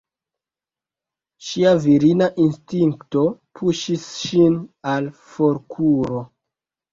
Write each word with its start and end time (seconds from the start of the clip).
Ŝia 1.49 1.73
virina 1.83 2.29
instinkto 2.45 3.27
puŝis 3.61 4.07
ŝin 4.23 4.57
al 4.95 5.11
forkuro. 5.35 6.25